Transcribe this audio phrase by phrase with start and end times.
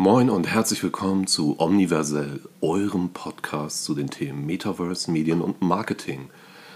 [0.00, 6.30] Moin und herzlich willkommen zu Omniversell, eurem Podcast zu den Themen Metaverse, Medien und Marketing.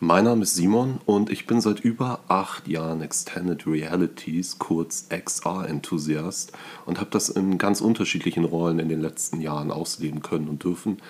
[0.00, 6.54] Mein Name ist Simon und ich bin seit über acht Jahren Extended Realities, kurz XR-Enthusiast
[6.86, 11.00] und habe das in ganz unterschiedlichen Rollen in den letzten Jahren ausleben können und dürfen.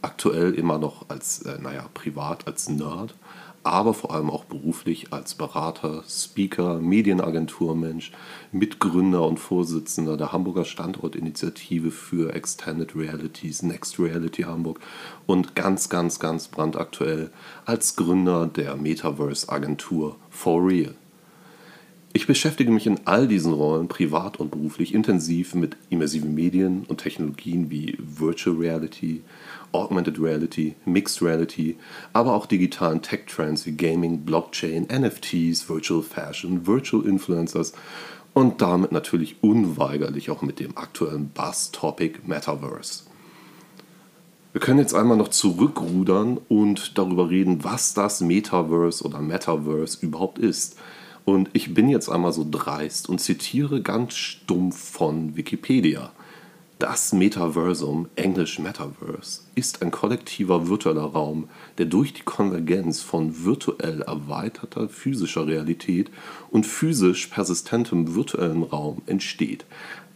[0.00, 3.14] Aktuell immer noch als, äh, naja, privat als Nerd,
[3.62, 8.12] aber vor allem auch beruflich als Berater, Speaker, Medienagenturmensch,
[8.52, 14.80] Mitgründer und Vorsitzender der Hamburger Standortinitiative für Extended Realities, Next Reality Hamburg
[15.26, 17.30] und ganz, ganz, ganz brandaktuell
[17.66, 20.94] als Gründer der Metaverse-Agentur For Real.
[22.12, 26.98] Ich beschäftige mich in all diesen Rollen privat und beruflich intensiv mit immersiven Medien und
[26.98, 29.22] Technologien wie Virtual Reality,
[29.72, 31.76] Augmented Reality, Mixed Reality,
[32.12, 37.72] aber auch digitalen Tech-Trends wie Gaming, Blockchain, NFTs, Virtual Fashion, Virtual Influencers
[38.34, 43.04] und damit natürlich unweigerlich auch mit dem aktuellen Buzz-Topic Metaverse.
[44.52, 50.38] Wir können jetzt einmal noch zurückrudern und darüber reden, was das Metaverse oder Metaverse überhaupt
[50.40, 50.76] ist.
[51.24, 56.10] Und ich bin jetzt einmal so dreist und zitiere ganz stumpf von Wikipedia.
[56.80, 64.00] Das Metaversum, englisch Metaverse, ist ein kollektiver virtueller Raum, der durch die Konvergenz von virtuell
[64.00, 66.10] erweiterter physischer Realität
[66.50, 69.66] und physisch persistentem virtuellen Raum entsteht,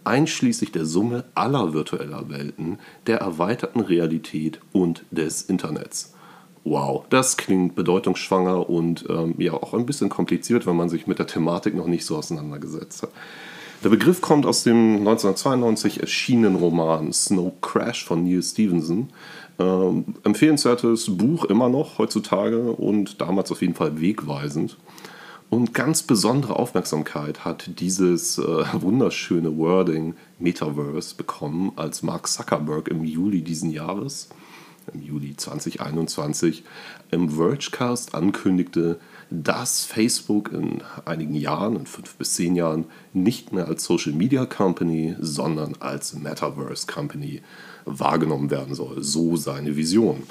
[0.04, 6.14] einschließlich der Summe aller virtueller Welten, der erweiterten Realität und des Internets.
[6.64, 11.18] Wow, das klingt bedeutungsschwanger und ähm, ja auch ein bisschen kompliziert, wenn man sich mit
[11.18, 13.10] der Thematik noch nicht so auseinandergesetzt hat.
[13.84, 19.10] Der Begriff kommt aus dem 1992 erschienenen Roman Snow Crash von Neil Stevenson.
[19.58, 24.78] Ähm, empfehlenswertes Buch immer noch heutzutage und damals auf jeden Fall wegweisend.
[25.50, 33.04] Und ganz besondere Aufmerksamkeit hat dieses äh, wunderschöne Wording Metaverse bekommen, als Mark Zuckerberg im
[33.04, 34.30] Juli diesen Jahres,
[34.94, 36.64] im Juli 2021,
[37.10, 38.98] im Vergecast ankündigte,
[39.42, 44.46] dass Facebook in einigen Jahren, in fünf bis zehn Jahren, nicht mehr als Social Media
[44.46, 47.42] Company, sondern als Metaverse Company
[47.84, 49.02] wahrgenommen werden soll.
[49.02, 50.22] So seine Vision.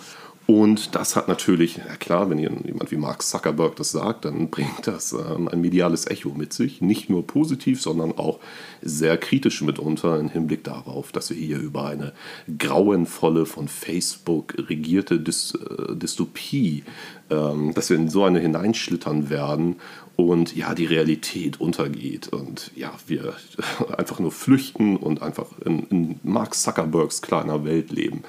[0.46, 4.86] Und das hat natürlich, ja klar, wenn jemand wie Mark Zuckerberg das sagt, dann bringt
[4.88, 6.82] das ähm, ein mediales Echo mit sich.
[6.82, 8.40] Nicht nur positiv, sondern auch
[8.82, 12.12] sehr kritisch mitunter im Hinblick darauf, dass wir hier über eine
[12.58, 16.84] grauenvolle, von Facebook regierte äh, Dystopie,
[17.30, 19.78] ähm, dass wir in so eine hineinschlittern werden
[20.18, 23.34] und ja, die Realität untergeht und ja, wir
[23.98, 28.24] einfach nur flüchten und einfach in, in Mark Zuckerbergs kleiner Welt leben.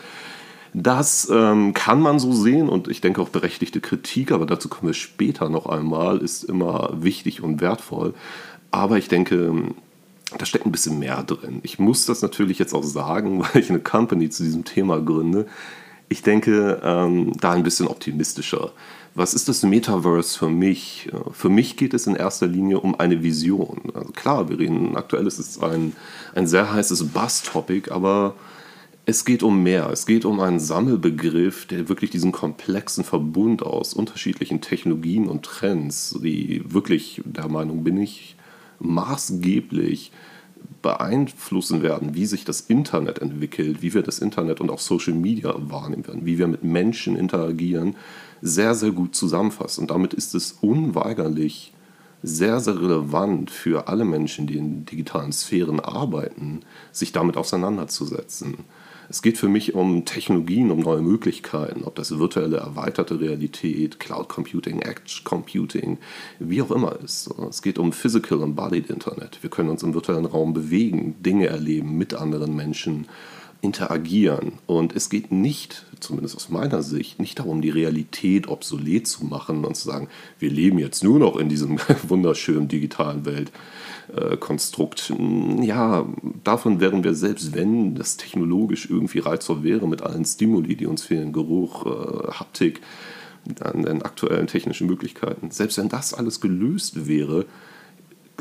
[0.76, 4.88] Das ähm, kann man so sehen und ich denke auch berechtigte Kritik, aber dazu kommen
[4.88, 8.12] wir später noch einmal, ist immer wichtig und wertvoll.
[8.72, 9.54] Aber ich denke,
[10.36, 11.60] da steckt ein bisschen mehr drin.
[11.62, 15.46] Ich muss das natürlich jetzt auch sagen, weil ich eine Company zu diesem Thema gründe.
[16.08, 18.72] Ich denke ähm, da ein bisschen optimistischer.
[19.14, 21.08] Was ist das Metaverse für mich?
[21.30, 23.92] Für mich geht es in erster Linie um eine Vision.
[23.94, 25.92] Also klar, wir reden, aktuell ist es ein,
[26.34, 28.34] ein sehr heißes Buzz-Topic, aber
[29.06, 29.91] es geht um mehr.
[29.91, 36.19] Es geht um einen Sammelbegriff, der wirklich diesen komplexen Verbund aus unterschiedlichen Technologien und Trends,
[36.22, 38.37] die wirklich, der Meinung bin ich,
[38.81, 40.10] maßgeblich
[40.81, 45.54] beeinflussen werden, wie sich das Internet entwickelt, wie wir das Internet und auch Social Media
[45.59, 47.97] wahrnehmen werden, wie wir mit Menschen interagieren,
[48.41, 49.78] sehr, sehr gut zusammenfasst.
[49.78, 51.72] Und damit ist es unweigerlich
[52.22, 56.60] sehr, sehr relevant für alle Menschen, die in digitalen Sphären arbeiten,
[56.91, 58.65] sich damit auseinanderzusetzen.
[59.09, 64.28] Es geht für mich um Technologien, um neue Möglichkeiten, ob das virtuelle erweiterte Realität, Cloud
[64.28, 65.98] Computing, Edge Computing,
[66.38, 67.31] wie auch immer ist.
[67.48, 69.38] Es geht um Physical Embodied Internet.
[69.42, 73.06] Wir können uns im virtuellen Raum bewegen, Dinge erleben mit anderen Menschen
[73.64, 74.52] interagieren.
[74.66, 79.64] Und es geht nicht, zumindest aus meiner Sicht, nicht darum, die Realität obsolet zu machen
[79.64, 80.08] und zu sagen,
[80.38, 85.12] wir leben jetzt nur noch in diesem wunderschönen digitalen Weltkonstrukt.
[85.62, 86.06] Ja,
[86.44, 91.03] davon wären wir selbst, wenn das technologisch irgendwie reizvoll wäre, mit allen Stimuli, die uns
[91.03, 92.83] fehlen, Geruch, äh, Haptik,
[93.60, 97.44] an den aktuellen technischen Möglichkeiten, selbst wenn das alles gelöst wäre,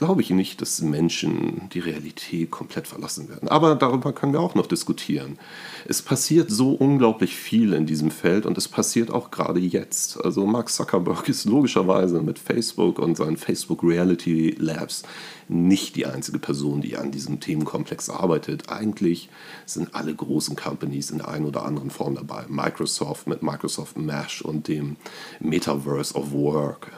[0.03, 3.47] glaube ich nicht, dass Menschen die Realität komplett verlassen werden.
[3.47, 5.39] Aber darüber können wir auch noch diskutieren.
[5.87, 10.21] Es passiert so unglaublich viel in diesem Feld und es passiert auch gerade jetzt.
[10.21, 15.03] Also Mark Zuckerberg ist logischerweise mit Facebook und seinen Facebook Reality Labs
[15.47, 18.69] nicht die einzige Person, die an diesem Themenkomplex arbeitet.
[18.69, 19.29] Eigentlich
[19.65, 22.43] sind alle großen Companies in der einen oder anderen Form dabei.
[22.49, 24.97] Microsoft mit Microsoft Mesh und dem
[25.39, 26.91] Metaverse of Work,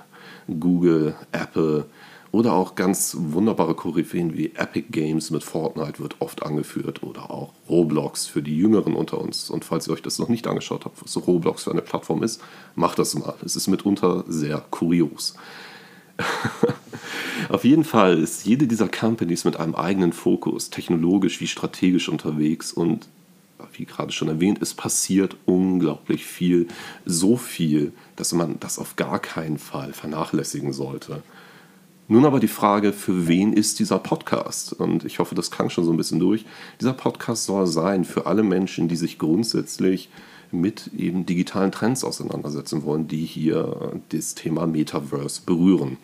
[0.47, 1.85] Google, Apple,
[2.35, 7.53] Oder auch ganz wunderbare Koryphäen wie Epic Games mit Fortnite wird oft angeführt oder auch
[7.69, 9.49] Roblox für die Jüngeren unter uns.
[9.49, 12.41] Und falls ihr euch das noch nicht angeschaut habt, was Roblox für eine Plattform ist,
[12.75, 13.35] macht das mal.
[13.45, 15.35] Es ist mitunter sehr kurios.
[17.47, 22.73] Auf jeden Fall ist jede dieser Companies mit einem eigenen Fokus, technologisch wie strategisch unterwegs
[22.73, 23.07] und
[23.77, 26.67] wie gerade schon erwähnt, es passiert unglaublich viel.
[27.05, 31.23] So viel, dass man das auf gar keinen Fall vernachlässigen sollte.
[32.07, 34.73] Nun aber die Frage, für wen ist dieser Podcast?
[34.73, 36.45] Und ich hoffe, das klang schon so ein bisschen durch.
[36.79, 40.09] Dieser Podcast soll sein für alle Menschen, die sich grundsätzlich
[40.51, 45.97] mit eben digitalen Trends auseinandersetzen wollen, die hier das Thema Metaverse berühren.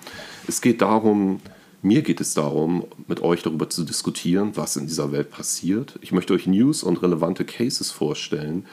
[0.47, 1.39] Es geht darum,
[1.83, 5.99] mir geht es darum, mit euch darüber zu diskutieren, was in dieser Welt passiert.
[6.01, 8.65] Ich möchte euch News und relevante Cases vorstellen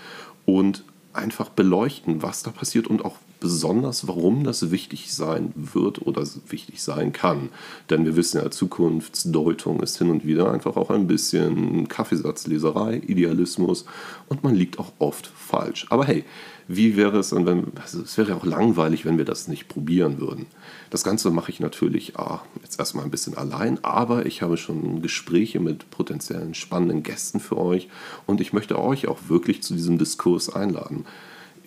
[0.46, 0.82] und
[1.12, 6.82] einfach beleuchten, was da passiert und auch besonders, warum das wichtig sein wird oder wichtig
[6.82, 7.50] sein kann.
[7.90, 13.84] Denn wir wissen ja, Zukunftsdeutung ist hin und wieder einfach auch ein bisschen Kaffeesatzleserei, Idealismus
[14.28, 15.86] und man liegt auch oft falsch.
[15.90, 16.24] Aber hey,
[16.70, 20.20] wie wäre es, wenn, also es wäre ja auch langweilig, wenn wir das nicht probieren
[20.20, 20.46] würden.
[20.90, 25.00] Das Ganze mache ich natürlich ah, jetzt erstmal ein bisschen allein, aber ich habe schon
[25.00, 27.88] Gespräche mit potenziellen spannenden Gästen für euch
[28.26, 31.06] und ich möchte euch auch wirklich zu diesem Diskurs einladen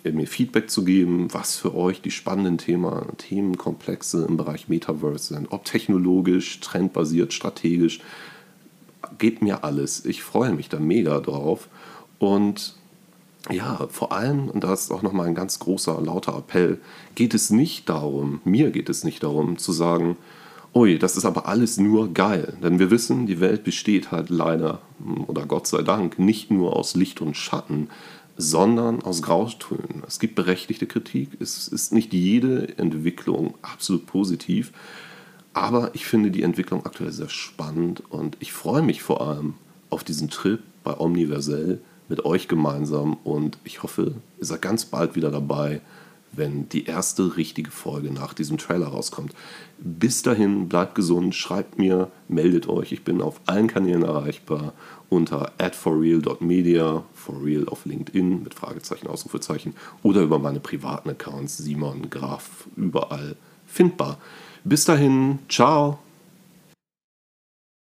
[0.04, 5.52] mir Feedback zu geben, was für euch die spannenden Thema, Themenkomplexe im Bereich Metaverse sind.
[5.52, 8.00] Ob technologisch, trendbasiert, strategisch.
[9.18, 10.04] Gebt mir alles.
[10.04, 11.68] Ich freue mich da mega drauf.
[12.18, 12.74] Und
[13.50, 16.80] ja, vor allem, und da ist auch nochmal ein ganz großer, lauter Appell,
[17.14, 20.16] geht es nicht darum, mir geht es nicht darum zu sagen,
[20.74, 22.56] ui, das ist aber alles nur geil.
[22.62, 24.80] Denn wir wissen, die Welt besteht halt leider,
[25.26, 27.88] oder Gott sei Dank, nicht nur aus Licht und Schatten,
[28.36, 30.02] sondern aus Grautönen.
[30.06, 31.30] Es gibt berechtigte Kritik.
[31.40, 34.72] Es ist nicht jede Entwicklung absolut positiv.
[35.54, 39.54] Aber ich finde die Entwicklung aktuell sehr spannend und ich freue mich vor allem
[39.90, 45.14] auf diesen Trip bei Omniversell mit euch gemeinsam und ich hoffe, ihr seid ganz bald
[45.14, 45.82] wieder dabei,
[46.32, 49.32] wenn die erste richtige Folge nach diesem Trailer rauskommt.
[49.78, 52.92] Bis dahin, bleibt gesund, schreibt mir, meldet euch.
[52.92, 54.72] Ich bin auf allen Kanälen erreichbar
[55.08, 62.08] unter adforreal.media, for real auf LinkedIn mit Fragezeichen, Ausrufezeichen oder über meine privaten Accounts Simon
[62.08, 63.36] Graf überall
[63.66, 64.18] findbar.
[64.64, 65.98] Bis dahin, ciao!